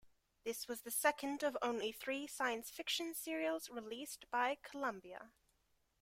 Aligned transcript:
This 0.43 0.67
was 0.67 0.81
the 0.81 0.89
second 0.89 1.43
of 1.43 1.55
only 1.61 1.91
three 1.91 2.25
science 2.25 2.71
fiction 2.71 3.13
serials 3.13 3.69
released 3.69 4.25
by 4.31 4.57
Columbia. 4.63 5.29